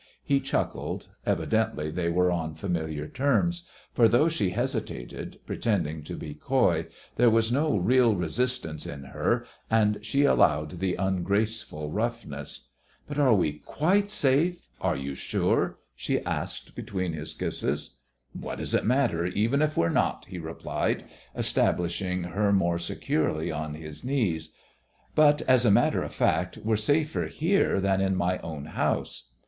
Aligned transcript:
He 0.23 0.39
chuckled; 0.39 1.09
evidently 1.27 1.91
they 1.91 2.09
were 2.09 2.31
on 2.31 2.55
familiar 2.55 3.07
terms, 3.07 3.67
for 3.93 4.07
though 4.07 4.29
she 4.29 4.49
hesitated, 4.49 5.39
pretending 5.45 6.01
to 6.05 6.15
be 6.15 6.33
coy, 6.33 6.87
there 7.17 7.29
was 7.29 7.51
no 7.51 7.77
real 7.77 8.15
resistance 8.15 8.87
in 8.87 9.03
her, 9.03 9.45
and 9.69 10.03
she 10.03 10.23
allowed 10.23 10.79
the 10.79 10.95
ungraceful 10.95 11.91
roughness. 11.91 12.61
"But 13.05 13.19
are 13.19 13.35
we 13.35 13.59
quite 13.59 14.09
safe? 14.09 14.67
Are 14.81 14.95
you 14.95 15.13
sure?" 15.13 15.77
she 15.95 16.21
asked 16.21 16.73
between 16.73 17.13
his 17.13 17.35
kisses. 17.35 17.97
"What 18.33 18.57
does 18.57 18.73
it 18.73 18.83
matter, 18.83 19.27
even 19.27 19.61
if 19.61 19.77
we're 19.77 19.89
not?" 19.89 20.25
he 20.25 20.39
replied, 20.39 21.03
establishing 21.35 22.23
her 22.23 22.51
more 22.51 22.79
securely 22.79 23.51
on 23.51 23.75
his 23.75 24.03
knees. 24.03 24.49
"But, 25.13 25.43
as 25.43 25.63
a 25.63 25.69
matter 25.69 26.01
of 26.01 26.11
fact, 26.15 26.57
we're 26.63 26.75
safer 26.75 27.27
here 27.27 27.79
than 27.79 28.01
in 28.01 28.15
my 28.15 28.39
own 28.39 28.65
house." 28.65 29.25